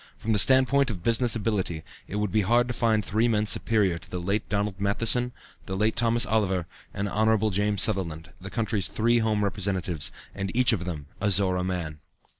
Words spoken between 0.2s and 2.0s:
the standpoint of business ability,